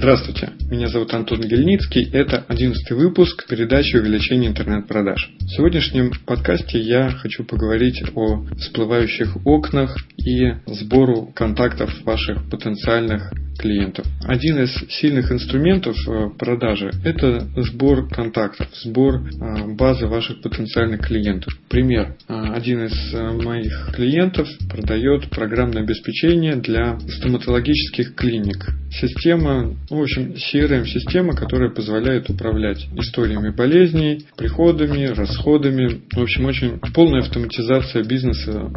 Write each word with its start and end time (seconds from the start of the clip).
Здравствуйте, 0.00 0.52
меня 0.70 0.86
зовут 0.86 1.12
Антон 1.12 1.40
Гельницкий, 1.40 2.08
это 2.12 2.44
11 2.46 2.88
выпуск 2.92 3.48
передачи 3.48 3.96
увеличения 3.96 4.46
интернет-продаж. 4.46 5.28
В 5.40 5.48
сегодняшнем 5.48 6.12
подкасте 6.24 6.78
я 6.78 7.10
хочу 7.10 7.42
поговорить 7.42 8.00
о 8.14 8.44
всплывающих 8.60 9.44
окнах 9.44 9.96
и 10.16 10.52
сбору 10.66 11.32
контактов 11.34 11.92
ваших 12.04 12.48
потенциальных 12.48 13.32
клиентов. 13.58 14.06
Один 14.24 14.62
из 14.62 14.72
сильных 14.88 15.30
инструментов 15.32 15.96
э, 16.08 16.30
продажи– 16.38 16.90
это 17.04 17.46
сбор 17.56 18.08
контактов, 18.08 18.68
сбор 18.82 19.16
э, 19.16 19.74
базы 19.74 20.06
ваших 20.06 20.40
потенциальных 20.42 21.06
клиентов. 21.06 21.52
Пример. 21.68 22.16
Э, 22.28 22.52
один 22.54 22.84
из 22.84 23.12
моих 23.44 23.90
клиентов 23.94 24.48
продает 24.70 25.28
программное 25.30 25.82
обеспечение 25.82 26.56
для 26.56 26.98
стоматологических 27.00 28.14
клиник. 28.14 28.68
Система, 28.90 29.76
в 29.90 30.00
общем, 30.00 30.34
CRM-система, 30.34 31.34
которая 31.34 31.70
позволяет 31.70 32.30
управлять 32.30 32.86
историями 32.96 33.50
болезней, 33.50 34.26
приходами, 34.36 35.06
расходами. 35.06 36.00
В 36.14 36.22
общем, 36.22 36.46
очень 36.46 36.78
полная 36.94 37.20
автоматизация 37.20 38.02
бизнеса 38.04 38.72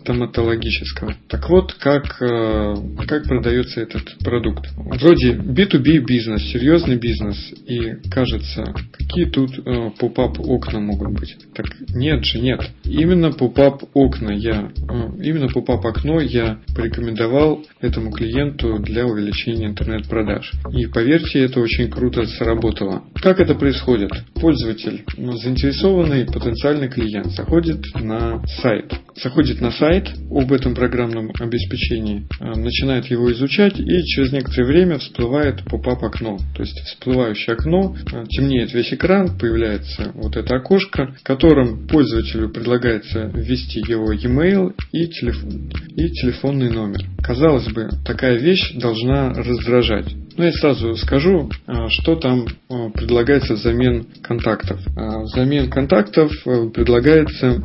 стоматологического. 0.00 1.14
Так 1.28 1.48
вот, 1.50 1.74
как, 1.74 2.18
как 2.18 3.24
продается 3.24 3.80
этот 3.94 4.18
продукт. 4.18 4.66
Вроде 4.76 5.32
B2B 5.32 6.04
бизнес, 6.06 6.42
серьезный 6.52 6.96
бизнес, 6.96 7.36
и 7.66 7.96
кажется, 8.10 8.64
какие 8.92 9.26
тут 9.26 9.58
э, 9.58 9.90
pop-up 9.98 10.38
окна 10.40 10.80
могут 10.80 11.18
быть. 11.18 11.36
Так 11.54 11.66
нет 11.94 12.24
же, 12.24 12.40
нет. 12.40 12.60
Именно 12.84 13.32
pop-up 13.32 13.84
окна 13.94 14.30
я, 14.30 14.70
э, 14.76 15.22
именно 15.22 15.48
pop-up 15.48 15.84
окно 15.86 16.20
я 16.20 16.58
порекомендовал 16.74 17.64
этому 17.80 18.10
клиенту 18.10 18.78
для 18.78 19.06
увеличения 19.06 19.66
интернет-продаж. 19.66 20.52
И 20.72 20.86
поверьте, 20.86 21.40
это 21.40 21.60
очень 21.60 21.90
круто 21.90 22.26
сработало. 22.26 23.04
Как 23.14 23.40
это 23.40 23.54
происходит? 23.54 24.10
Пользователь, 24.34 25.04
ну, 25.16 25.32
заинтересованный 25.32 26.26
потенциальный 26.26 26.88
клиент, 26.88 27.26
заходит 27.32 27.84
на 27.94 28.42
сайт. 28.60 28.92
Заходит 29.22 29.60
на 29.60 29.70
сайт 29.70 30.08
об 30.30 30.52
этом 30.52 30.74
программном 30.74 31.30
обеспечении, 31.40 32.26
э, 32.40 32.58
начинает 32.58 33.06
его 33.06 33.32
изучать 33.32 33.77
и 33.78 34.04
через 34.04 34.32
некоторое 34.32 34.66
время 34.66 34.98
всплывает 34.98 35.64
поп-ап 35.64 36.02
окно. 36.04 36.38
То 36.54 36.62
есть 36.62 36.78
всплывающее 36.84 37.54
окно, 37.54 37.94
э, 38.12 38.24
темнеет 38.28 38.72
весь 38.72 38.92
экран, 38.92 39.38
появляется 39.38 40.12
вот 40.14 40.36
это 40.36 40.56
окошко, 40.56 41.14
в 41.18 41.22
котором 41.22 41.86
пользователю 41.86 42.50
предлагается 42.50 43.30
ввести 43.34 43.80
его 43.80 44.12
e-mail 44.12 44.74
и, 44.92 45.06
телефон, 45.08 45.70
и 45.96 46.10
телефонный 46.10 46.70
номер. 46.70 47.04
Казалось 47.22 47.68
бы, 47.72 47.88
такая 48.04 48.38
вещь 48.38 48.72
должна 48.74 49.32
раздражать. 49.32 50.06
Ну, 50.38 50.44
я 50.44 50.52
сразу 50.52 50.96
скажу, 50.96 51.50
а, 51.66 51.88
что 51.88 52.14
там 52.14 52.46
а, 52.70 52.90
предлагается 52.90 53.54
взамен 53.54 54.06
контактов. 54.22 54.78
А, 54.96 55.22
взамен 55.22 55.68
контактов 55.68 56.30
предлагается 56.72 57.60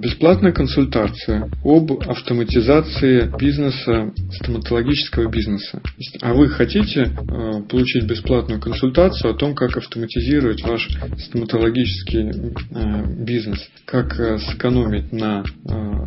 бесплатная 0.00 0.52
консультация 0.52 1.50
об 1.62 1.92
автоматизации 2.08 3.30
бизнеса, 3.38 4.10
стоматологического 4.40 5.28
бизнеса. 5.28 5.82
А 6.22 6.32
вы 6.32 6.48
хотите 6.48 7.10
получить 7.68 8.04
бесплатную 8.04 8.58
консультацию 8.58 9.32
о 9.32 9.34
том, 9.34 9.54
как 9.54 9.76
автоматизировать 9.76 10.62
ваш 10.62 10.88
стоматологический 11.18 12.32
бизнес, 13.22 13.58
как 13.84 14.14
сэкономить 14.14 15.12
на 15.12 15.44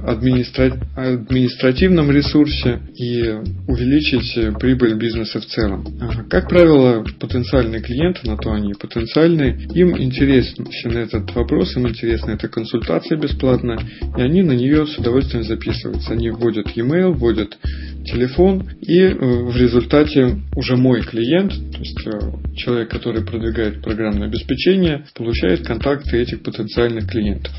административном 0.07 2.09
ресурсе 2.09 2.79
и 2.95 3.21
увеличить 3.67 4.57
прибыль 4.57 4.95
бизнеса 4.95 5.41
в 5.41 5.45
целом. 5.45 5.85
Как 6.29 6.49
правило, 6.49 7.05
потенциальные 7.19 7.81
клиенты, 7.81 8.27
на 8.27 8.37
то 8.37 8.51
они 8.51 8.73
потенциальные, 8.73 9.67
им 9.73 9.97
интересен 9.97 10.67
этот 10.91 11.33
вопрос, 11.35 11.75
им 11.75 11.87
интересна 11.87 12.31
эта 12.31 12.47
консультация 12.47 13.17
бесплатная, 13.17 13.79
и 14.17 14.21
они 14.21 14.41
на 14.43 14.53
нее 14.53 14.85
с 14.85 14.97
удовольствием 14.97 15.43
записываются. 15.43 16.13
Они 16.13 16.29
вводят 16.29 16.69
e-mail, 16.75 17.13
вводят 17.13 17.57
телефон, 18.05 18.69
и 18.81 18.99
э, 18.99 19.15
в 19.15 19.55
результате 19.57 20.41
уже 20.55 20.75
мой 20.75 21.01
клиент, 21.01 21.51
то 21.51 21.79
есть 21.79 22.07
э, 22.07 22.55
человек, 22.55 22.89
который 22.89 23.23
продвигает 23.23 23.81
программное 23.81 24.27
обеспечение, 24.27 25.05
получает 25.15 25.65
контакты 25.65 26.17
этих 26.17 26.41
потенциальных 26.41 27.09
клиентов. 27.09 27.53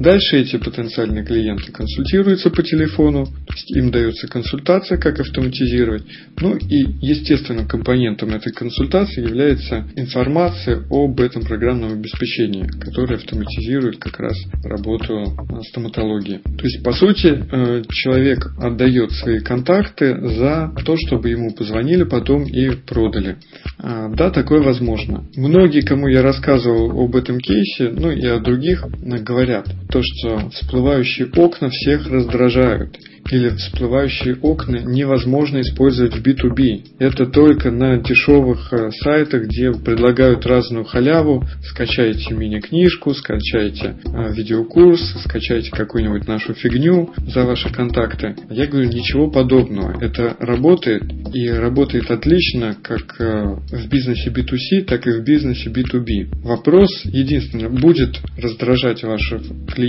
Дальше 0.00 0.38
эти 0.38 0.56
потенциальные 0.56 1.26
клиенты 1.26 1.70
консультируются 1.72 2.48
по 2.48 2.62
телефону, 2.62 3.26
то 3.26 3.54
есть 3.54 3.70
им 3.76 3.90
дается 3.90 4.28
консультация, 4.28 4.96
как 4.96 5.20
автоматизировать. 5.20 6.04
Ну 6.40 6.56
и 6.56 6.78
естественным 7.02 7.68
компонентом 7.68 8.30
этой 8.30 8.50
консультации 8.50 9.20
является 9.20 9.86
информация 9.96 10.82
об 10.90 11.20
этом 11.20 11.42
программном 11.42 11.92
обеспечении, 11.92 12.66
которое 12.66 13.16
автоматизирует 13.16 13.98
как 13.98 14.18
раз 14.18 14.38
работу 14.64 15.36
стоматологии. 15.68 16.38
То 16.38 16.64
есть, 16.64 16.82
по 16.82 16.92
сути, 16.92 17.26
э, 17.28 17.82
человек 17.90 18.52
отдает 18.58 19.12
свои 19.12 19.40
контакты 19.40 20.18
за 20.18 20.72
то, 20.82 20.96
чтобы 20.96 21.28
ему 21.28 21.52
позвонили 21.52 22.04
потом 22.04 22.44
и 22.44 22.70
продали. 22.70 23.36
А, 23.78 24.08
да, 24.08 24.30
такое 24.30 24.62
возможно. 24.62 25.26
Многие, 25.36 25.82
кому 25.82 26.08
я 26.08 26.22
рассказывал 26.22 27.04
об 27.04 27.14
этом 27.16 27.38
кейсе, 27.38 27.90
ну 27.90 28.10
и 28.10 28.24
о 28.24 28.40
других, 28.40 28.82
говорят, 29.20 29.66
то, 29.90 30.00
что 30.02 30.50
всплывающие 30.50 31.28
окна 31.36 31.68
всех 31.70 32.08
раздражают 32.08 32.96
или 33.30 33.50
всплывающие 33.50 34.36
окна 34.36 34.78
невозможно 34.78 35.60
использовать 35.60 36.16
в 36.16 36.26
B2B. 36.26 36.96
Это 36.98 37.26
только 37.26 37.70
на 37.70 37.98
дешевых 37.98 38.72
э, 38.72 38.90
сайтах, 38.90 39.44
где 39.44 39.72
предлагают 39.72 40.46
разную 40.46 40.84
халяву. 40.84 41.44
Скачайте 41.62 42.34
мини-книжку, 42.34 43.14
скачайте 43.14 43.96
э, 44.04 44.32
видеокурс, 44.32 45.00
скачайте 45.24 45.70
какую-нибудь 45.70 46.26
нашу 46.26 46.54
фигню 46.54 47.12
за 47.18 47.44
ваши 47.44 47.70
контакты. 47.72 48.34
Я 48.50 48.66
говорю, 48.66 48.88
ничего 48.88 49.30
подобного. 49.30 50.02
Это 50.02 50.36
работает 50.40 51.02
и 51.32 51.48
работает 51.48 52.10
отлично 52.10 52.76
как 52.82 53.20
э, 53.20 53.56
в 53.70 53.88
бизнесе 53.88 54.30
B2C, 54.30 54.84
так 54.86 55.06
и 55.06 55.10
в 55.10 55.22
бизнесе 55.22 55.70
B2B. 55.70 56.42
Вопрос 56.42 56.88
единственный, 57.04 57.68
будет 57.68 58.20
раздражать 58.36 59.02
ваших 59.04 59.42
клиентов? 59.68 59.79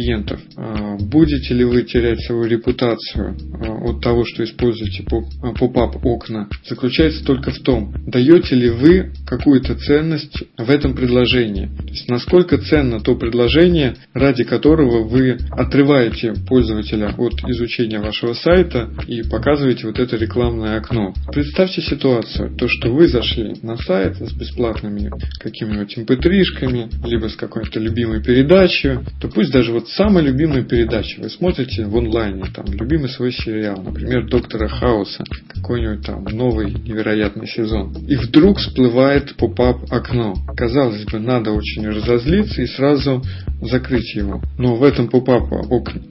Будете 1.00 1.54
ли 1.54 1.64
вы 1.64 1.84
терять 1.84 2.22
свою 2.22 2.46
репутацию? 2.46 3.36
От 3.82 4.02
того, 4.02 4.24
что 4.26 4.44
используете 4.44 5.04
э, 5.04 5.54
поп-ап 5.58 6.06
окна, 6.06 6.48
заключается 6.68 7.26
только 7.26 7.50
в 7.52 7.60
том, 7.60 7.94
даете 8.06 8.56
ли 8.56 8.70
вы 8.70 9.12
какую-то 9.26 9.76
ценность 9.76 10.44
в 10.58 10.70
этом 10.70 10.94
предложении. 10.94 11.66
То 11.66 11.90
есть 11.90 12.08
насколько 12.08 12.60
ценно 12.60 13.00
то 13.00 13.16
предложение, 13.16 13.96
ради 14.14 14.44
которого 14.44 15.04
вы 15.08 15.38
отрываете 15.50 16.34
пользователя 16.48 17.16
от 17.18 17.34
изучения 17.50 18.00
вашего 18.00 18.34
сайта 18.34 18.90
и 19.08 19.24
показываете 19.24 19.88
вот 19.88 19.98
это 19.98 20.16
рекламное 20.16 20.78
окно. 20.78 21.14
Представьте 21.32 21.82
ситуацию, 21.82 22.56
то, 22.56 22.68
что 22.68 22.94
вы 22.94 23.08
зашли 23.08 23.56
на 23.64 23.78
сайт 23.78 24.18
с 24.18 24.34
бесплатными 24.34 25.12
какими-нибудь 25.40 25.98
mp3-шками, 25.98 27.08
либо 27.08 27.28
с 27.30 27.36
какой-то 27.36 27.80
любимой 27.80 28.22
передачей, 28.24 29.00
то 29.20 29.28
пусть 29.28 29.52
даже 29.52 29.72
вот 29.72 29.90
самая 29.90 30.24
любимая 30.24 30.64
передача, 30.64 31.22
вы 31.22 31.30
смотрите 31.30 31.86
в 31.86 31.98
онлайне, 31.98 32.46
там, 32.54 32.66
любимый 32.68 33.10
свой 33.10 33.32
сериал, 33.32 33.71
например, 33.76 34.28
Доктора 34.28 34.68
Хауса, 34.68 35.24
какой-нибудь 35.48 36.06
там 36.06 36.24
новый 36.26 36.72
невероятный 36.72 37.48
сезон. 37.48 37.94
И 38.08 38.16
вдруг 38.16 38.58
всплывает 38.58 39.36
pop-up 39.36 39.92
окно. 39.92 40.36
Казалось 40.56 41.06
бы, 41.06 41.20
надо 41.20 41.52
очень 41.52 41.88
разозлиться 41.88 42.62
и 42.62 42.68
сразу 42.68 43.22
закрыть 43.62 44.16
его. 44.16 44.42
Но 44.58 44.76
в 44.76 44.84
этом 44.84 45.08
pop-up 45.08 45.52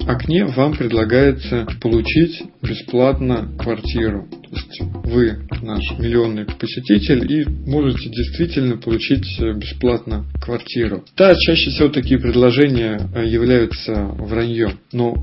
окне 0.06 0.44
вам 0.44 0.74
предлагается 0.74 1.66
получить 1.80 2.42
бесплатно 2.62 3.50
квартиру. 3.58 4.26
То 4.30 4.56
есть 4.56 4.80
вы 5.04 5.48
наш 5.62 5.82
миллионный 5.98 6.46
посетитель 6.46 7.30
и 7.30 7.44
можете 7.66 8.08
действительно 8.08 8.76
получить 8.76 9.26
бесплатно 9.56 10.24
квартиру. 10.40 11.04
Да, 11.16 11.34
чаще 11.34 11.70
всего 11.70 11.88
такие 11.88 12.18
предложения 12.18 13.00
э, 13.14 13.26
являются 13.26 13.92
враньем. 13.92 14.78
Но 14.92 15.14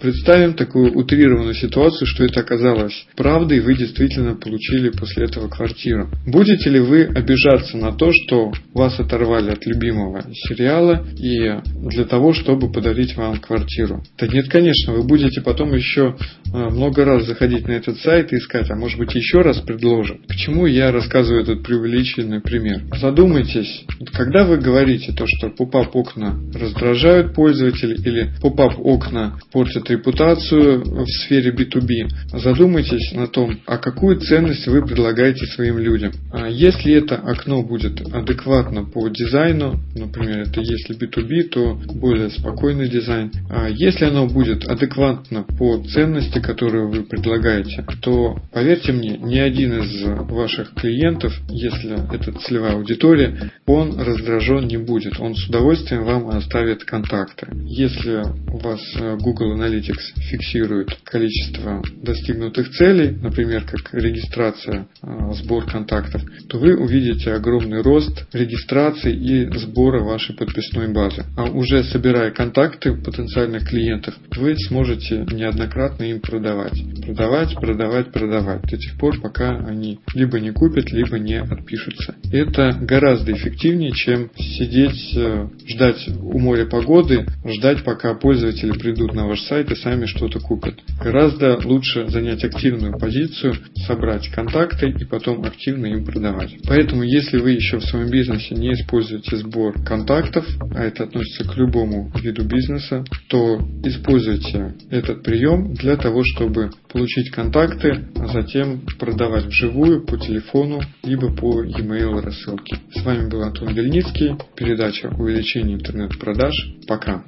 представим 0.00 0.54
такую 0.54 0.96
утрированную 0.96 1.54
ситуацию, 1.54 2.06
что 2.06 2.24
это 2.24 2.40
оказалось 2.40 3.06
правдой, 3.16 3.60
вы 3.60 3.76
действительно 3.76 4.34
получили 4.34 4.90
после 4.90 5.24
этого 5.24 5.48
квартиру. 5.48 6.08
Будете 6.26 6.70
ли 6.70 6.80
вы 6.80 7.04
обижаться 7.04 7.76
на 7.76 7.92
то, 7.92 8.10
что 8.12 8.52
вас 8.74 8.98
оторвали 8.98 9.50
от 9.50 9.64
любимого 9.66 10.24
сериала 10.32 11.06
и 11.18 11.60
для 11.88 12.04
того, 12.04 12.32
чтобы 12.32 12.72
подарить 12.72 13.16
вам 13.16 13.38
квартиру? 13.38 14.02
Да 14.18 14.26
нет, 14.26 14.48
конечно, 14.48 14.92
вы 14.92 15.04
будете 15.04 15.40
потом 15.40 15.74
еще 15.74 16.16
э, 16.52 16.56
много 16.56 17.04
раз 17.04 17.26
заходить 17.26 17.66
на 17.68 17.72
этот 17.72 17.98
сайт 17.98 18.32
и 18.32 18.36
искать, 18.36 18.70
а 18.70 18.76
может 18.76 18.98
быть 18.98 19.14
еще 19.14 19.36
еще 19.36 19.42
предложат. 19.76 20.26
Почему 20.26 20.66
я 20.66 20.90
рассказываю 20.90 21.42
этот 21.42 21.62
преувеличенный 21.62 22.40
пример? 22.40 22.82
Задумайтесь, 22.98 23.84
когда 24.12 24.44
вы 24.44 24.58
говорите 24.58 25.12
то, 25.12 25.24
что 25.26 25.50
pop-up 25.50 25.94
окна 25.94 26.38
раздражают 26.54 27.34
пользователей 27.34 27.96
или 27.96 28.30
pop-up 28.40 28.78
окна 28.78 29.38
портят 29.52 29.90
репутацию 29.90 30.82
в 30.82 31.06
сфере 31.06 31.52
B2B, 31.52 32.38
задумайтесь 32.38 33.12
на 33.12 33.26
том, 33.26 33.58
а 33.66 33.78
какую 33.78 34.20
ценность 34.20 34.66
вы 34.66 34.84
предлагаете 34.84 35.46
своим 35.46 35.78
людям. 35.78 36.12
А 36.32 36.48
если 36.48 36.94
это 36.94 37.16
окно 37.16 37.62
будет 37.62 38.00
адекватно 38.00 38.84
по 38.84 39.08
дизайну, 39.08 39.80
например, 39.94 40.40
это 40.40 40.60
если 40.60 40.96
B2B, 40.96 41.48
то 41.48 41.78
более 41.94 42.30
спокойный 42.30 42.88
дизайн. 42.88 43.30
А 43.50 43.68
если 43.68 44.04
оно 44.06 44.26
будет 44.26 44.64
адекватно 44.64 45.44
по 45.58 45.82
ценности, 45.84 46.40
которую 46.40 46.90
вы 46.90 47.04
предлагаете, 47.04 47.84
то 48.00 48.36
поверьте 48.52 48.92
мне, 48.92 49.18
ни 49.18 49.38
один 49.38 49.65
из 49.72 50.02
ваших 50.30 50.74
клиентов, 50.74 51.32
если 51.48 51.96
это 52.14 52.32
целевая 52.40 52.74
аудитория, 52.74 53.50
он 53.66 53.98
раздражен 53.98 54.66
не 54.66 54.76
будет. 54.76 55.18
Он 55.20 55.34
с 55.34 55.48
удовольствием 55.48 56.04
вам 56.04 56.28
оставит 56.28 56.84
контакты. 56.84 57.48
Если 57.64 58.22
у 58.52 58.58
вас 58.58 58.80
э, 58.96 59.16
Google 59.18 59.56
Analytics 59.56 60.20
фиксирует 60.30 60.96
количество 61.04 61.82
достигнутых 62.02 62.70
целей, 62.70 63.10
например, 63.10 63.64
как 63.64 63.92
регистрация, 63.92 64.88
э, 65.02 65.32
сбор 65.34 65.66
контактов, 65.66 66.22
то 66.48 66.58
вы 66.58 66.76
увидите 66.76 67.32
огромный 67.32 67.82
рост 67.82 68.26
регистрации 68.32 69.14
и 69.14 69.58
сбора 69.58 70.02
вашей 70.02 70.36
подписной 70.36 70.92
базы. 70.92 71.24
А 71.36 71.44
уже 71.44 71.84
собирая 71.84 72.30
контакты 72.30 72.94
потенциальных 72.94 73.68
клиентов, 73.68 74.14
вы 74.36 74.56
сможете 74.68 75.26
неоднократно 75.30 76.04
им 76.04 76.20
продавать. 76.20 76.80
Продавать, 77.04 77.54
продавать, 77.54 78.12
продавать 78.12 78.62
до 78.62 78.76
тех 78.76 78.98
пор, 78.98 79.20
пока 79.20 79.55
они 79.64 80.00
либо 80.14 80.40
не 80.40 80.50
купят, 80.50 80.90
либо 80.92 81.18
не 81.18 81.40
отпишутся. 81.40 82.16
Это 82.32 82.76
гораздо 82.80 83.32
эффективнее, 83.32 83.92
чем 83.92 84.30
сидеть, 84.36 85.14
э, 85.16 85.48
ждать 85.66 86.08
у 86.20 86.38
моря 86.38 86.66
погоды, 86.66 87.26
ждать, 87.44 87.84
пока 87.84 88.14
пользователи 88.14 88.72
придут 88.72 89.14
на 89.14 89.26
ваш 89.26 89.40
сайт 89.42 89.70
и 89.70 89.76
сами 89.76 90.06
что-то 90.06 90.40
купят. 90.40 90.74
Гораздо 91.02 91.58
лучше 91.64 92.08
занять 92.08 92.44
активную 92.44 92.98
позицию, 92.98 93.54
собрать 93.86 94.28
контакты 94.28 94.90
и 94.90 95.04
потом 95.04 95.44
активно 95.44 95.86
им 95.86 96.04
продавать. 96.04 96.56
Поэтому, 96.66 97.02
если 97.02 97.38
вы 97.38 97.52
еще 97.52 97.78
в 97.78 97.84
своем 97.84 98.10
бизнесе 98.10 98.54
не 98.54 98.72
используете 98.72 99.36
сбор 99.36 99.74
контактов, 99.84 100.46
а 100.74 100.82
это 100.82 101.04
относится 101.04 101.44
к 101.44 101.56
любому 101.56 102.10
виду 102.20 102.44
бизнеса, 102.44 103.04
то 103.28 103.60
используйте 103.84 104.74
этот 104.90 105.22
прием 105.22 105.74
для 105.74 105.96
того, 105.96 106.22
чтобы 106.24 106.70
получить 106.92 107.30
контакты, 107.30 108.06
а 108.16 108.26
затем 108.28 108.82
продавать 108.98 109.45
вживую 109.46 110.04
по 110.04 110.16
телефону 110.16 110.80
либо 111.02 111.34
по 111.34 111.62
e-mail 111.62 112.20
рассылке. 112.20 112.78
С 112.94 113.04
вами 113.04 113.28
был 113.28 113.42
Антон 113.42 113.72
Вельницкий, 113.74 114.36
передача 114.54 115.08
увеличение 115.08 115.76
интернет-продаж. 115.76 116.54
Пока. 116.86 117.24